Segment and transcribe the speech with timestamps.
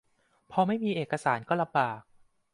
[0.51, 1.99] พอไม่มีเอกสารก็ลำบาก